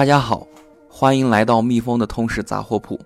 [0.00, 0.46] 大家好，
[0.88, 2.98] 欢迎来到蜜蜂的通识杂货铺。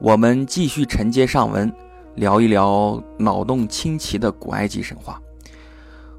[0.00, 1.72] 我们继续承接上文，
[2.16, 5.22] 聊一聊脑洞清奇的古埃及神话。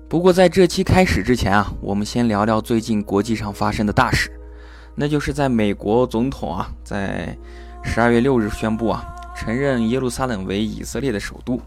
[0.07, 4.31] 不过在这期开始之前啊，我们先聊聊最近国际上发生的大事，
[4.95, 7.37] 那就是在美国总统啊，在
[7.83, 11.59] 十二月六日宣布啊，承认耶路撒冷为以色列的首都，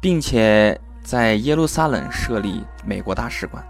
[0.00, 3.62] 并且在耶路撒冷设立美国大使馆。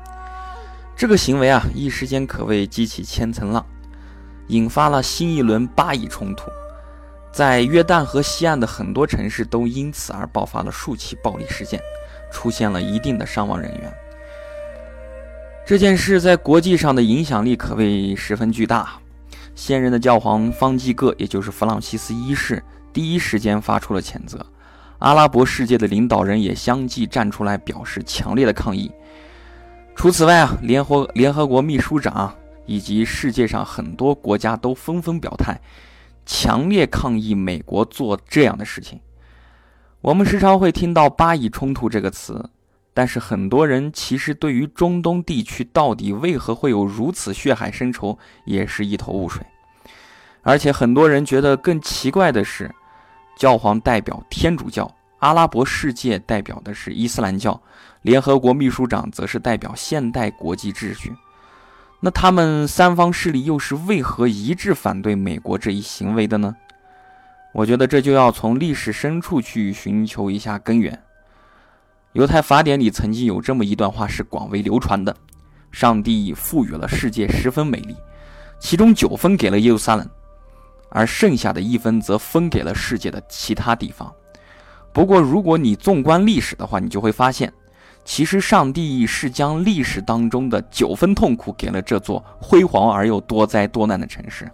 [0.95, 3.67] 这个行为啊，一时间可谓激起千层浪，
[4.51, 6.51] 引发了新一轮巴以冲突。
[7.33, 11.81] 在约旦河西岸的很多城市都因此而爆发了数起暴力事件，
[12.33, 13.93] 出现了一定的伤亡人员。
[15.65, 18.95] 这件事在国际上的影响力可谓十分巨大。
[19.55, 22.62] 现任的教皇方济各，也就是弗朗西斯一世，
[22.93, 24.45] 第一时间发出了谴责。
[24.98, 28.91] 阿拉伯世界的领导人也相继站出来表示强烈的抗议。
[29.95, 32.35] 除此外啊，联合联合国秘书长
[32.71, 35.61] 以及世界上很多国家都纷纷表态，
[36.25, 39.01] 强烈抗议美国做这样的事情。
[40.01, 42.48] 我们时常会听到“巴以冲突”这个词，
[42.95, 49.45] 但是很多人其实对于中东地区到底为何会有如此血海深仇，也是一头雾水。
[50.43, 52.73] 而且很多人觉得更奇怪的是，
[53.37, 54.89] 教皇代表天主教。
[55.19, 57.61] 阿拉伯世界代表的是伊斯兰教，
[58.03, 61.13] 联合国秘书长则是代表现代国际秩序。
[62.01, 66.57] 那他们三方势力又是为何一致反对美国这一行为的呢？
[67.53, 70.98] 我觉得这就要从历史深处去寻求一下根源。
[72.12, 75.15] 犹太法典里曾经有这么一段话是广为流传的：
[75.70, 77.95] 上帝赋予了世界十分美丽，
[78.59, 80.09] 其中九分给了耶路撒冷，
[80.89, 84.12] 而剩下的一分则分给了世界的其他地方。
[84.92, 87.53] 不过，如果你纵观历史的话，你就会发现，
[88.12, 94.51] 其实上帝是将历史当中的九分痛苦给了这座辉煌而又多灾多难的城市。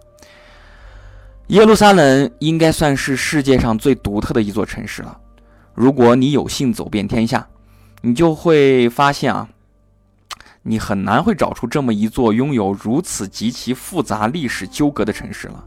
[1.47, 5.19] 耶路撒冷应该算是世界上最独特的一座城市了。
[5.73, 7.47] 如果你有幸走遍天下，
[8.01, 9.49] 你就会发现啊，
[10.61, 15.65] 你很难会找出这么一座拥有如此极其复杂历史纠葛的城市了。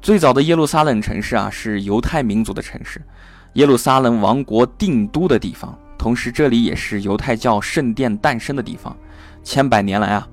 [0.00, 3.02] 最早的耶路撒冷城市啊，是犹太民族的城市。
[3.54, 8.96] 耶路撒冷王国定都的地方，同时这里也是犹太教圣殿诞生的地方。
[9.42, 10.28] 千百年来啊，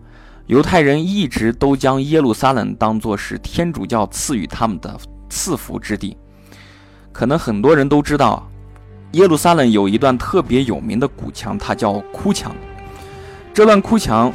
[0.48, 5.00] 犹太人一直都将耶路撒冷当作是天主教赐予他们的
[5.30, 6.18] 赐福之地。
[7.12, 8.50] 可能很多人都知道，
[9.12, 12.56] 耶路撒冷有一段特别有名的古墙，它叫哭墙。
[13.54, 14.32] 这段哭墙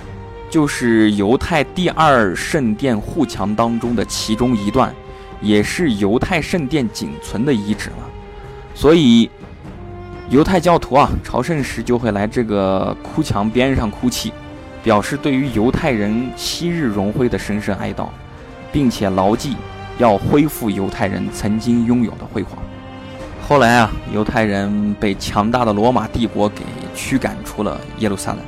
[0.51, 4.95] 就是犹太第二圣殿护墙当中的其中一段，
[5.41, 8.11] 也是犹太圣殿仅存的遗址了。
[8.75, 9.31] 所以，
[10.29, 14.33] 犹太教徒啊，朝圣时就会来这个哭墙边上哭泣，
[14.83, 18.09] 表示对于犹太人昔日荣辉的深深哀悼，
[18.73, 19.57] 并且牢记
[19.99, 22.59] 要恢复犹太人曾经拥有的辉煌。
[23.41, 28.41] 后来啊，犹太人被强大的罗马帝国给驱赶出了耶路撒冷，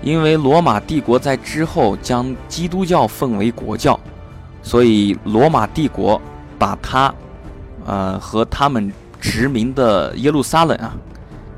[0.00, 4.00] 因为罗马帝国在之后将基督教奉为国教，
[4.62, 6.18] 所以罗马帝国
[6.58, 7.14] 把它，
[7.84, 8.90] 呃，和他们。
[9.28, 10.96] 殖民的耶路撒冷啊，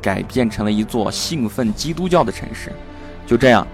[0.01, 2.73] 改变成了一座信奉基督教的城市。
[3.27, 3.67] 就这样，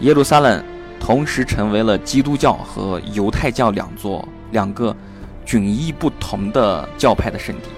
[0.00, 0.62] 耶路撒冷
[1.00, 4.94] 同时成为了基督教和犹太教两座两个
[5.46, 7.68] 迥异不同的教派的圣地。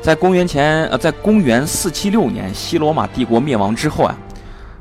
[0.00, 4.16] 在公元前呃，在公元四七六年，西罗马帝国灭亡之后啊，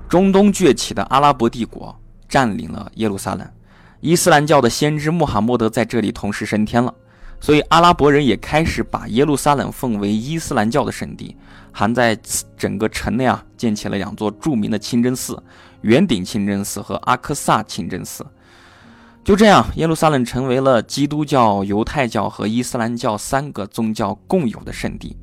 [0.08, 1.94] 中东崛起的阿拉伯帝国
[2.30, 3.46] 占领了耶路撒冷，
[4.00, 6.94] 伊斯兰教的先知穆罕默德在这里同时升天了。
[7.42, 11.36] 所以，阿拉伯人也开始把耶路撒冷奉为伊斯兰教的圣地，
[11.72, 12.18] 还在
[12.58, 15.42] 整个城内啊建起了两座著名的清真寺——
[15.82, 18.26] 圆顶清真寺和阿克萨清真寺。
[19.24, 25.16] 就这样，耶路撒冷成为了基督教、犹太教和伊斯兰教三个宗教共有的圣地。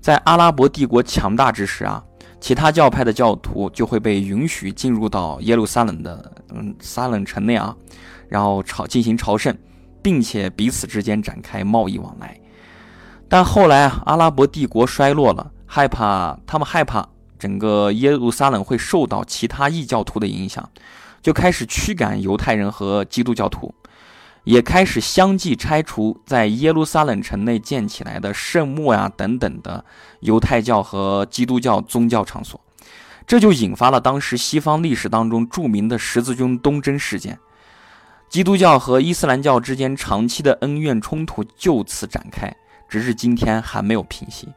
[0.00, 2.02] 在阿拉伯帝国强大之时啊，
[2.40, 7.74] 其他教派的教徒就会被允许进入到耶路撒冷的嗯撒冷城内啊，
[8.28, 9.56] 然后朝进行朝圣。
[10.06, 12.38] 并且彼此之间展开贸易往来，
[13.28, 17.08] 但后来啊，阿拉伯帝国衰落了，害怕他们害怕
[17.40, 20.70] 整个耶路撒冷会受到其他异教徒的影响，
[21.20, 23.74] 就开始驱赶犹太人和基督教徒，
[24.44, 29.84] 也开始相继拆除在耶路撒冷城内建起来的圣墓呀等等的
[30.20, 32.60] 犹太教和基督教宗教场所，
[33.26, 37.36] 这就引发了当时西方历史当中著名的十字军东征事件。
[38.28, 42.54] 基督教和伊斯兰教之间长期的恩怨冲突就此展开，
[42.88, 44.48] 直至今天还没有平息。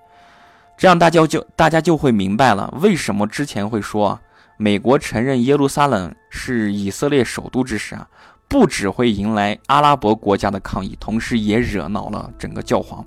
[0.77, 4.19] 这样大家就大家就会明白了，为什么之前会说
[4.57, 8.07] 美国承认耶路撒冷是以色列首都之时啊，
[8.48, 13.06] 不只会迎来阿拉伯国家的抗议，同时也惹恼了整个教皇。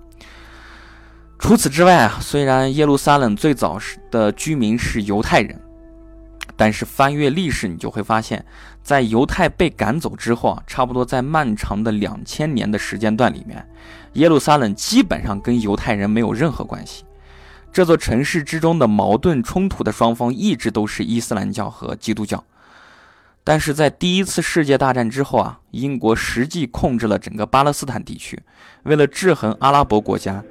[1.39, 3.79] 除此之外啊，虽然耶路撒冷最早
[4.11, 5.61] 的居民是犹太人，
[6.57, 8.45] 但是翻阅历史，你就会发现，
[8.83, 13.65] 在犹太被赶走之后啊，差不多在漫长的两千年的时间段里面，
[14.15, 17.05] 耶路撒冷基本上跟犹太人没有任何关系。
[17.73, 22.43] 这座城市之中的矛盾冲突的双方一直都是伊斯兰教和基督教。
[23.45, 28.41] 但是在第一次世界大战之后啊，英国实际控制了整个巴勒斯坦地区，
[28.83, 30.43] 为了制衡阿拉伯国家。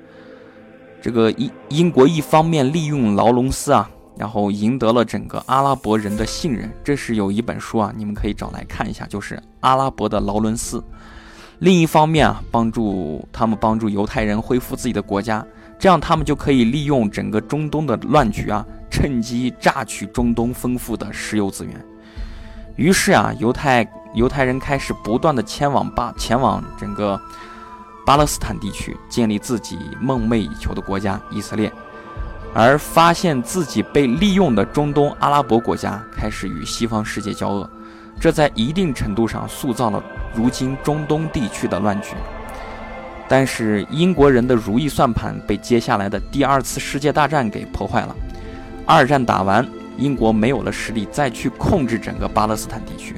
[1.02, 3.90] 这个英英国一方面利用劳伦斯啊，
[4.22, 6.72] 然后赢得了整个阿拉伯人的信任。
[6.84, 10.78] 这是有一本书啊，你们可以找来看一下，就是《阿拉伯的劳伦斯》。
[11.58, 15.44] 另一方面啊，帮助他们帮助犹太人恢复自己的国家，
[15.80, 21.74] 这样他们就可以利用整个中东的乱局啊，趁机榨取中东丰富的石油资源。
[22.76, 27.20] 于是啊，犹太犹太人开始不断的迁往巴前往整个。
[28.04, 31.72] 巴勒斯坦地区建立自己梦寐以求的国家以色列，
[32.54, 37.70] 而发现自己被利用的中东阿拉伯国家开始与西方世界交恶，
[38.20, 40.04] 这在一定程度上塑造了
[40.34, 42.10] 如今中东地区的乱局。
[43.28, 48.14] 但是英国人的如意算盘被接下来的第二次世界大战给破坏了。
[48.86, 49.66] 二战打完，
[49.98, 53.16] 英国没有了实力再去控制整个巴勒斯坦地区，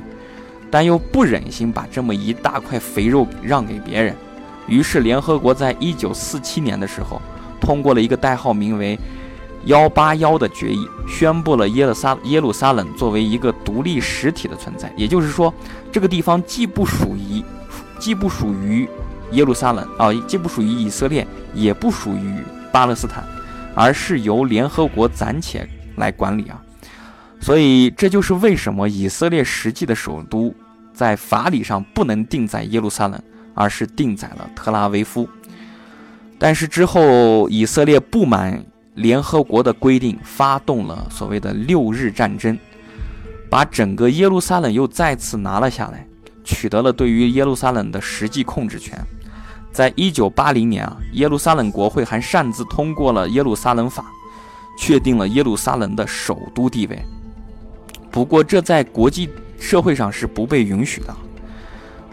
[0.69, 4.15] 但又不忍心把这么一大块肥肉让给别人。
[4.68, 7.19] 于是，联合国在一九四七年的时候，
[7.59, 8.95] 通过了一个代号名为
[9.65, 14.92] “幺八幺”的决议，宣布了耶路撒耶路撒冷作为一个独立实体的存在。
[14.95, 15.54] 也就是说，
[15.92, 17.44] 这个地方既不属于，
[18.00, 18.88] 既不属于
[19.31, 22.38] 耶路撒冷啊，既不属于以色列，也不属于
[22.71, 23.24] 巴勒斯坦，
[23.74, 25.68] 而是由联合国暂且
[25.98, 26.62] 来管理啊。
[27.39, 30.54] 所以，这就是为什么以色列实际的首都
[30.94, 33.21] 在法理上不能定在耶路撒冷。
[33.56, 35.30] 而是定在了特拉维夫，
[36.39, 42.57] 但是之后以色列不满联合国的规定，发动了所谓的六日战争，
[43.50, 46.06] 把整个耶路撒冷又再次拿了下来，
[46.44, 48.98] 取得了对于耶路撒冷的实际控制权。
[49.72, 54.06] 在一九八零年啊，耶路撒冷国会还擅自通过了耶路撒冷法，
[54.78, 57.00] 确定了耶路撒冷的首都地位。
[58.12, 59.28] 不过这在国际
[59.60, 61.16] 社会上是不被允许的。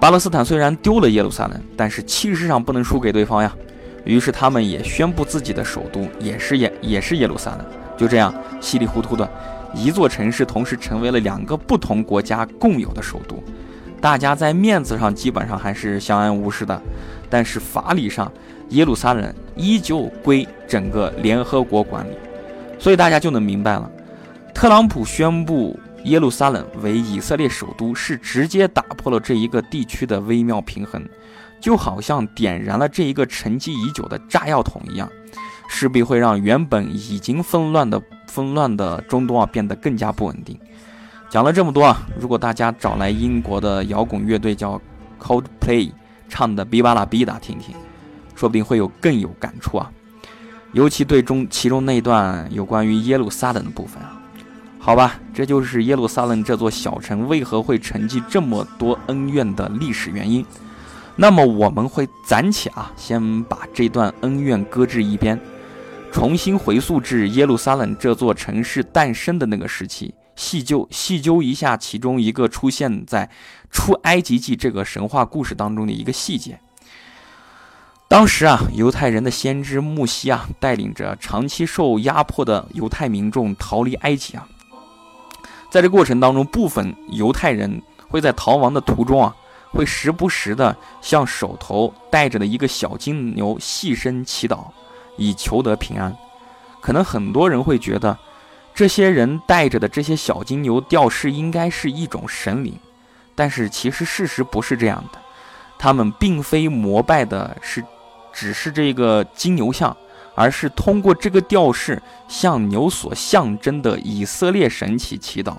[0.01, 3.55] 巴勒斯坦虽然丢了耶路撒冷，但是气势上不能输给对方呀。
[4.05, 7.67] 于是他们也宣布自己的首都也是耶也是耶路撒冷。
[7.97, 9.29] 就这样稀里糊涂的
[9.75, 13.43] 一座城市，同时成为了两个不同国家共有的首都。
[14.01, 16.81] 大家在面子上基本上还是相安无事的，
[17.29, 18.33] 但是法理上
[18.71, 22.15] 耶路撒冷依旧归整个联合国管理。
[22.79, 23.91] 所以大家就能明白了，
[24.55, 25.79] 特朗普宣布。
[26.05, 31.07] 耶路撒冷为以色列首都，是直接打破了这一个地区的微妙平衡，
[31.61, 35.09] 就好像点燃了这一个沉寂已久的炸药桶一样，
[35.69, 40.59] 势必会让原本已经纷乱的纷乱的中东啊变得更加不稳定。
[41.29, 44.81] 讲了这么多啊，如果大家找来英国的摇滚乐队叫
[45.21, 45.93] Coldplay
[46.29, 47.75] 唱的《比巴拉比达》听听，
[48.35, 49.93] 说不定会有更有感触啊，
[50.73, 54.17] 尤其对中其中那段有关于耶路撒冷的部分啊。
[54.79, 60.45] 好吧，这就是耶路撒冷这座小城为何会沉寂这么多恩怨的历史原因。
[61.17, 65.39] 那么我们会暂且啊，先把这段恩怨搁置一边，
[66.11, 73.29] 重新回溯至耶路撒冷这座城市诞生的那个时期，细究细究一下其中一个出现在
[73.71, 76.59] 出埃及记这个神话故事当中的一个细节。
[78.09, 84.49] 当时啊，犹太人的先知穆西啊，带领着长期受压迫的犹太民众逃离埃及啊。
[85.71, 89.37] 在这过程当中，部分犹太人会在逃亡的途中啊，
[89.71, 94.67] 会时不时的向手头带着的一个小金牛细声祈祷，
[95.17, 96.17] 以求得平安。
[96.81, 98.19] 可能很多人会觉得，
[98.75, 102.75] 这些人带着的这些小金牛吊饰应该是一种神灵，
[103.35, 105.19] 但是其实事实不是这样的，
[105.79, 107.85] 他们并非膜拜的是，
[108.33, 109.97] 只是这个金牛像。
[110.37, 115.57] 而是通过这个吊饰向牛所象征的以色列神祈祈祷。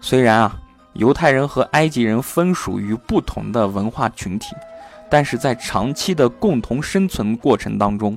[0.00, 0.56] 虽然啊，
[0.96, 4.54] 犹太人和埃及人分属于不同的文化群体，
[5.10, 8.16] 但是在长期的共同生存过程当中，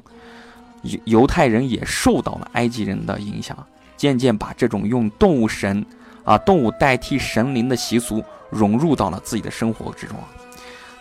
[0.83, 3.57] 犹犹太人也受到了埃及人的影响，
[3.97, 5.85] 渐渐把这种用动物神
[6.23, 10.15] 啊动物代替神灵的习俗融入到了自己的生活之中，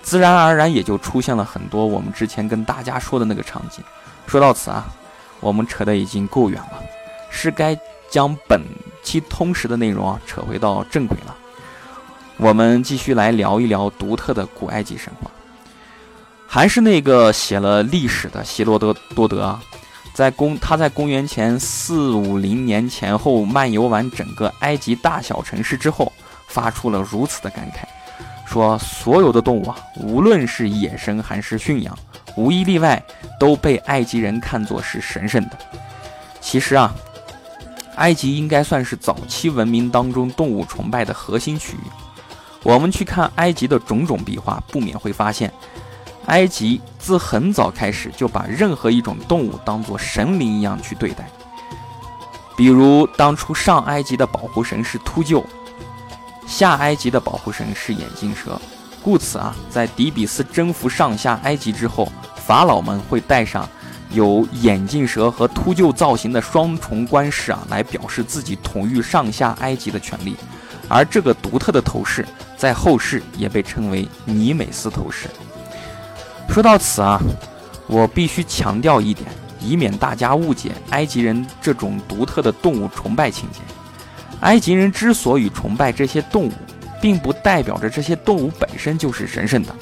[0.03, 3.85] 自然而然也就出现了很多我们之前跟大家说的那个场景。
[4.27, 4.87] 说到此啊，
[5.41, 6.83] 我们扯得已经够远了，
[7.31, 7.79] 是该
[8.11, 8.61] 将本
[9.03, 11.37] 期通识的内容啊扯回到正轨了。
[12.39, 15.31] 我们继续来聊一聊独特的古埃及神话。
[16.47, 19.61] 还是那个写了历史的希罗多多德啊，
[20.15, 26.11] 在公他在公元前四五零年前后漫游完整个埃及大小城市之后，
[26.47, 27.85] 发出了如此的感慨，
[28.51, 31.99] 说所有的动物啊，无论是野生还是驯养，
[32.37, 33.03] 无一例外
[33.39, 35.59] 都被埃及人看作是神圣的。
[36.41, 36.95] 其实啊，
[37.97, 41.81] 埃及应该算是早期文明当中动物崇拜的核心区域。
[42.69, 45.51] 我们去看埃及的种种壁画，不免会发现。
[46.27, 51.27] 埃及自很早开始就把任何一种动物当作神灵一样去对待，
[52.59, 55.43] 比如当初上埃及的保护神是秃鹫，
[56.47, 58.61] 下埃及的保护神是眼镜蛇，
[59.03, 63.67] 故此啊，在底比斯征服上下埃及之后，法老们会带上
[64.11, 70.37] 有眼镜蛇和秃鹫造型的双重冠饰啊，来表示自己统御上下埃及的权利，
[70.87, 75.29] 而这个独特的头饰在后世也被称为尼美斯头饰。
[76.51, 77.21] 说到此啊，
[77.87, 83.61] 我必须强调一点，以免大家误解埃及人这种独特的动物崇拜情节。
[84.41, 86.53] 埃及人之所以崇拜这些动物，
[87.01, 89.75] 并不代表着这些动物本身就是神圣的，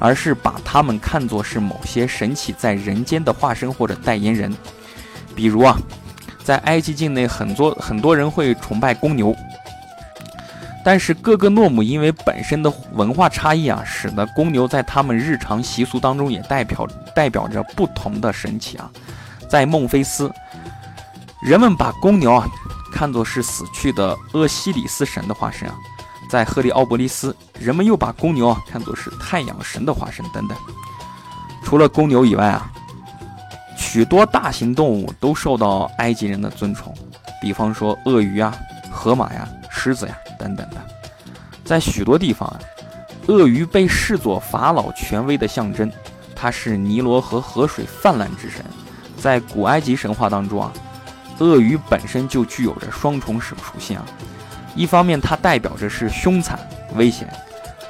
[0.00, 4.52] 而是把它们看作是某些神奇在人间的化身或者代言人。
[5.34, 5.78] 比如啊，
[6.42, 9.36] 在埃及境内，很多很多人会崇拜公牛。
[10.86, 18.88] 但是各个诺姆因为本身的文化差异啊，使得公牛在他们日常习俗当中也代表代表着不同的神奇啊。
[19.48, 20.30] 在孟菲斯，
[21.42, 22.48] 人们把公牛啊
[22.92, 25.74] 看作是死去的厄西里斯神的化身啊；
[26.30, 30.56] 在赫利奥波利斯，人们又把公牛啊看作是太阳神的化身等等。
[31.64, 32.70] 除了公牛以外啊，
[33.76, 36.94] 许多大型动物都受到埃及人的尊崇，
[37.42, 38.54] 比方说鳄鱼啊、
[38.88, 40.16] 河马呀、狮子呀。
[40.38, 40.76] 等等的，
[41.64, 42.60] 在许多地方啊，
[43.26, 45.90] 鳄鱼被视作法老权威的象征，
[46.34, 48.64] 它是尼罗河河水泛滥之神。
[49.18, 50.72] 在古埃及神话当中啊，
[51.38, 54.04] 鳄鱼本身就具有着双重属属性啊，
[54.74, 56.58] 一方面它代表着是凶残
[56.94, 57.26] 危险，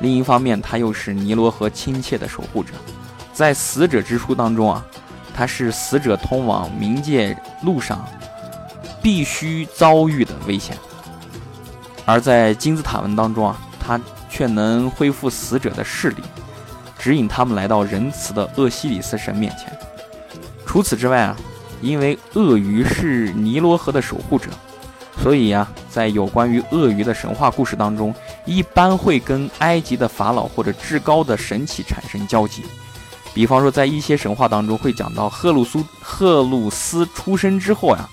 [0.00, 2.72] 另一方面它又是尼罗河亲切的守护者。
[3.32, 4.86] 在死者之书当中啊，
[5.34, 8.08] 它是死者通往冥界路上
[9.02, 10.76] 必须遭遇的危险。
[12.06, 16.22] 而在金字塔文当中啊，它却能恢复死者的视力，
[16.98, 19.76] 指引他们来到仁慈的厄西里斯神面前。
[20.64, 21.36] 除此之外啊，
[21.82, 24.50] 因为鳄鱼是尼罗河的守护者，
[25.20, 32.64] 所以呀，在有关于鳄鱼的神话故事当中，一般会跟埃及的法老或者至高的神祇产生交集。
[33.34, 38.08] 比方说，在一些神话当中会讲到赫鲁苏赫鲁斯出生之后呀。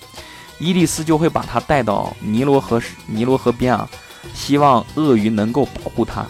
[0.58, 3.88] 伊利斯就会把他带到尼罗河尼罗河边啊，
[4.32, 6.24] 希望鳄鱼能够保护他，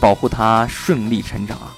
[0.00, 1.74] 保护他顺利成长啊。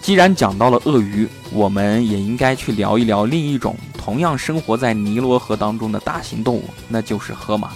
[0.00, 7.72] 既然讲到了鳄鱼，我们也应该去聊一聊另一种同样生活在尼罗河当中的大型动物，那就是河马。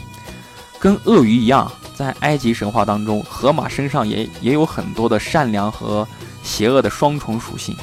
[0.79, 6.07] 跟鳄鱼一样，在埃及神话当中，河马身上也也有很多的善良和
[6.43, 7.77] 邪恶的双重属性。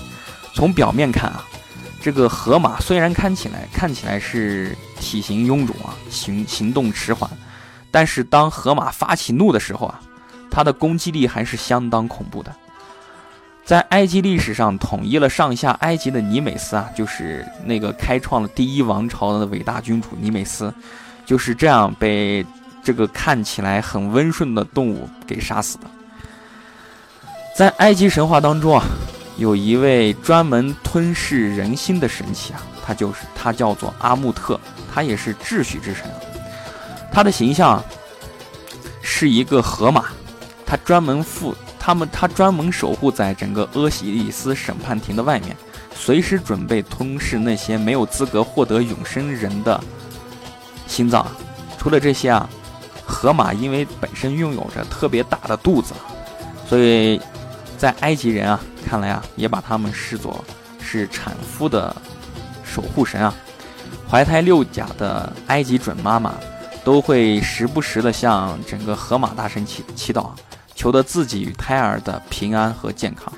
[0.54, 1.46] 从表面看啊。
[2.02, 7.30] 这个河马虽然看起来看起来是体型臃肿啊，行行动迟缓，
[7.92, 10.02] 但是当河马发起怒的时候啊，
[10.50, 12.52] 它的攻击力还是相当恐怖的。
[13.64, 20.74] 在埃及历史上统一了上下埃及的尼美斯啊，就是那个开创了第一王朝的伟大君主尼美斯，
[21.24, 22.44] 就是这样被
[22.84, 25.84] 这个看起来很温顺的动物给杀死的。
[27.56, 28.84] 在埃及神话当中啊。
[29.42, 34.60] 有一位专门吞噬人心的神奇啊，他就是他叫做阿穆特，
[34.94, 36.06] 他也是秩序之神。
[37.12, 37.84] 他的形象
[39.02, 40.06] 是一个河马，
[40.64, 45.58] 他专门负他们，他专门守护在整个阿西里斯审判庭的外面，
[45.96, 49.84] 随时准备吞噬那些没有资格获得永生人的
[50.86, 51.26] 心脏。
[51.80, 52.48] 除了这些啊，
[53.04, 55.96] 河马因为本身拥有着特别大的肚子，
[56.70, 57.20] 所以。
[57.78, 60.44] 在埃及人啊看来啊，也把他们视作
[60.82, 61.96] 是产妇的
[62.64, 63.34] 守护神啊。
[64.10, 66.34] 怀胎六甲的埃及准妈妈
[66.84, 70.32] 都会时不时的向整个河马大神祈祈祷，
[70.76, 73.32] 求得自己与胎儿的平安和健康。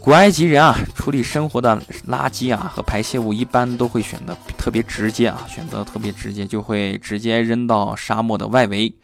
[0.00, 8.94] 古埃及人啊，处理生活的垃圾啊和排泄物，一般都会选择特别直接啊，选择特别直接，就会直接扔到沙漠的外围。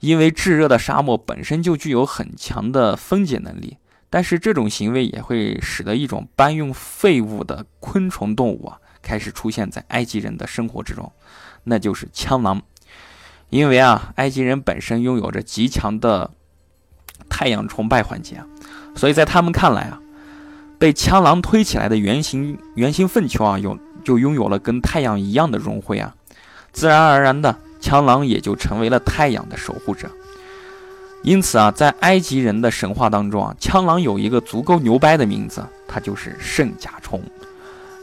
[0.00, 11.12] 因为炙热的沙漠本身就具有很强的分解能力，但是这种行为也会使得一种搬运废物的昆虫动物啊开始出现在埃及人的生活之中，
[11.64, 12.62] 那就是枪狼。
[13.48, 16.30] 因为啊，埃及人本身拥有着极强的
[17.28, 18.42] 太阳崇拜环节，
[18.96, 20.00] 所以在他们看来啊，
[20.78, 26.14] 被枪狼推起来的圆形圆形粪球啊，有就拥有了跟太阳一样的荣辉啊，
[26.72, 30.10] 自然而然的，枪狼也就成为了太阳的守护者。
[31.26, 37.20] 因此啊，在埃及人的神话当中啊，枪狼有一个足够牛掰的名字，它就是圣甲虫。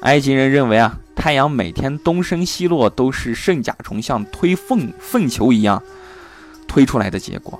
[0.01, 5.81] 埃及人认为啊，太阳每天东升西落都是圣甲虫像推粪粪球一样
[6.67, 7.57] 推出来的结果。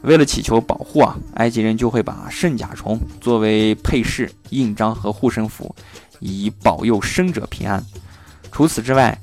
[0.00, 5.76] 为了祈求保护啊，埃及人就会把圣甲虫作为配饰、印章和护身符，
[6.20, 7.84] 以保佑生者平安。
[8.50, 9.20] 除此之外，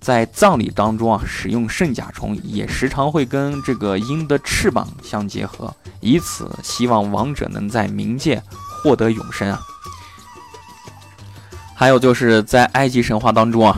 [0.00, 8.42] 在葬礼当中啊，使用圣甲虫也时常会跟这个鹰的翅膀相结合，以此希望亡者能在冥界
[8.82, 9.60] 获得永生啊。
[11.74, 13.76] 还有就是在埃及神话当中啊，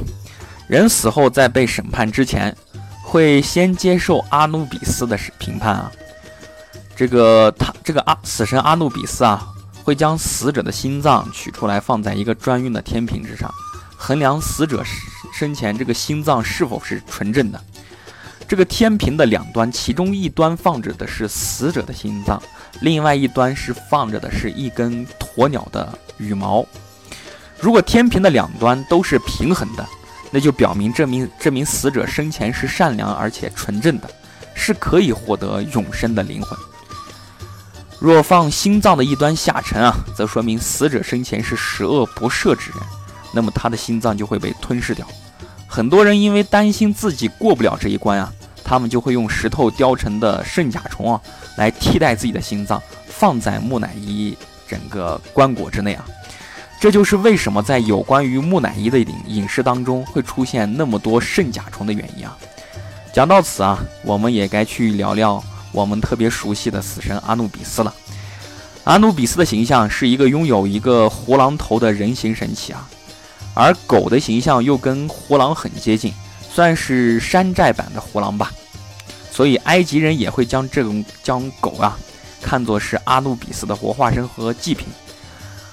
[0.68, 2.56] 人死后在被审判之前，
[3.04, 5.90] 会先接受阿努比斯的评判啊。
[6.94, 9.44] 这个他这个阿死神阿努比斯啊，
[9.82, 13.52] 会将死者的心脏取出来放在一个专用的天平之上，
[13.96, 14.84] 衡量死者。
[15.32, 17.60] 生前这个心脏是否是纯正的？
[18.46, 22.42] 这个天平的两端，其中一端放着的是死者的心脏，
[22.80, 26.66] 另外一端是放着的是一根鸵鸟的羽毛。
[27.58, 29.88] 如果天平的两端都是平衡的，
[30.30, 34.10] 那就表明这名这名死者生前是善良而且纯正的，
[34.54, 36.58] 是可以获得永生的灵魂。
[37.98, 42.80] 若放心脏的一端下沉啊，则说明死者生前是十恶不赦之人，
[43.32, 45.06] 那么他的心脏就会被吞噬掉。
[45.74, 48.30] 很多人因为担心自己过不了这一关啊，
[48.62, 51.18] 他们就会用石头雕成的圣甲虫啊
[51.56, 54.36] 来替代自己的心脏，放在木乃伊
[54.68, 56.04] 整个棺椁之内啊。
[56.78, 62.36] 这就是为什么在有关于木乃伊的影影视当中会出现那么多圣甲虫的原因啊。
[63.14, 67.94] 讲到此啊，我们也该去聊聊我们特别熟悉的死神阿努比斯了。
[68.84, 72.86] 阿努比斯的形象是一个拥有一个胡狼头的人形神奇啊。
[73.54, 76.12] 而狗的形象又跟胡狼很接近，
[76.50, 78.52] 算是山寨版的胡狼吧。
[79.30, 81.98] 所以埃及人也会将这种将狗啊
[82.42, 84.86] 看作是阿努比斯的活化身和祭品，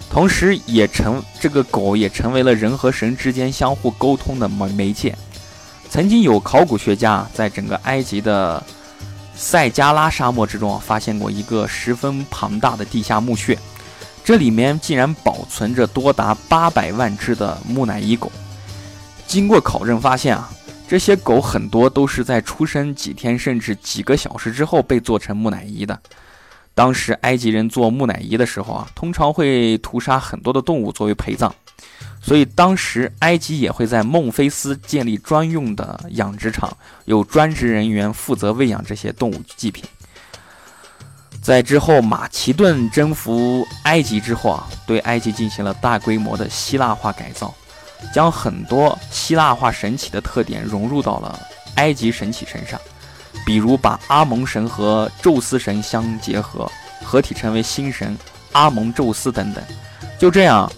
[0.09, 5.13] 同时也成这个狗也成为了人和神之间相互沟通的媒媒介。
[5.89, 8.63] 曾经有考古学家在整个埃及的
[9.35, 13.57] 塞加拉沙漠之中啊发现过一个十分庞大的地下墓穴。
[14.29, 18.31] 这里面竟然保存着多达八百万只的木乃伊狗。
[19.25, 20.47] 经过考证发现啊，
[20.87, 25.99] 这些狗很多都是在出生几天甚至几个小时之后被做成木乃伊的。
[26.75, 31.51] 当时埃及人做木乃伊的时候啊，通常会屠杀很多的动物作为陪葬，
[32.21, 36.71] 所以当时埃及也会在孟菲斯建立专用的养殖场，
[37.05, 39.83] 有专职人员负责喂养这些动物祭品。
[41.41, 47.53] 在之后，马其顿征服埃及之后啊，对埃及进行了大规模的希腊化改造，
[48.13, 51.39] 将很多希腊化神奇的特点融入到了
[51.75, 52.79] 埃及神奇身上，
[53.45, 56.69] 比如把阿蒙神和宙斯神相结合，
[57.03, 58.15] 合体成为新神
[58.51, 59.63] 阿蒙宙斯等等。
[60.19, 60.71] 就这样，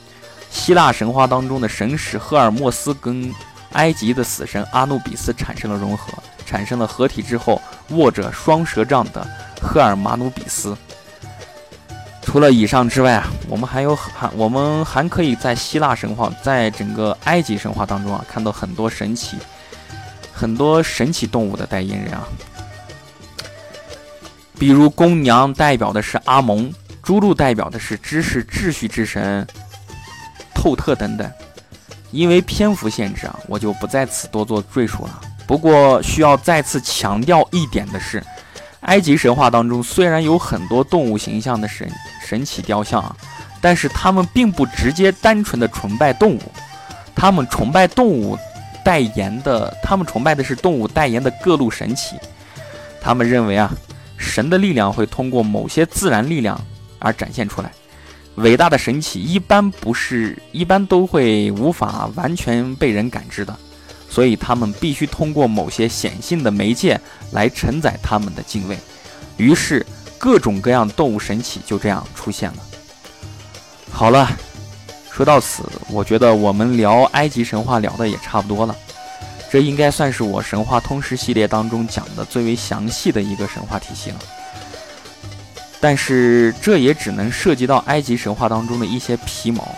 [0.52, 3.34] 希腊神话当中的神使赫尔墨斯跟
[3.74, 6.14] 埃及的死神阿努比斯产生了融合，
[6.52, 7.62] 产生了合体之后
[7.92, 9.26] 握着双蛇杖的。
[9.62, 10.76] 赫尔马努比斯。
[12.22, 19.38] 除了以上之外啊，我们还有还我们还可以在希腊神话，在整个埃及神话当中啊，看到很多神奇、
[20.34, 22.28] 很多神奇动物的代言人啊。
[24.60, 29.48] 比如公羊代表的是阿蒙，猪鹿代表的是知识秩序之神
[30.54, 31.32] 透特等等。
[32.12, 35.22] 因为篇幅限制啊，我就不在此多做赘述了。
[35.46, 38.24] 不过需要再次强调一点的是。
[38.82, 41.88] 埃及神话当中虽然有很多动物形象的神
[42.26, 43.16] 神奇雕像啊，
[43.62, 46.42] 但是他们并不直接单纯的崇拜动物，
[47.14, 48.36] 他们崇拜动物
[48.84, 52.16] 代言的，他们崇拜的是动物代言的各路神奇。
[53.00, 53.72] 他们认为啊，
[54.18, 56.60] 神的力量会通过某些自然力量
[56.98, 57.72] 而展现出来，
[58.36, 63.56] 伟大的神奇一般不是一般都会无法完全被人感知的。
[64.12, 67.00] 所以他们必须通过某些显性的媒介
[67.32, 68.78] 来承载他们的敬畏，
[69.38, 69.86] 于是
[70.18, 72.58] 各种各样动物神奇就这样出现了。
[73.90, 74.30] 好了，
[75.10, 78.76] 说到此，我觉得我们聊埃及神话聊的也差不多了。
[79.50, 84.18] 这应该算是我神话通识系列当中讲的最为详细的一个神话体系了。
[85.80, 89.74] 但是这也只能涉及到埃及神话当中的一些皮毛，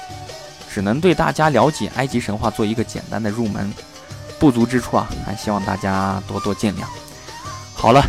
[0.73, 3.71] 只能对大家了解埃及神话做一个简单的入门。
[4.43, 6.81] 不足之处啊，还希望大家多多见谅。
[7.73, 8.03] 好了，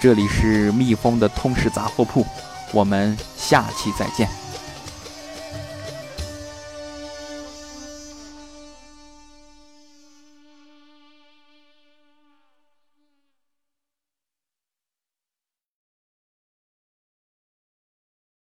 [0.00, 2.26] 这里是蜜蜂的通识杂货铺，
[2.72, 4.26] 我们下期再见。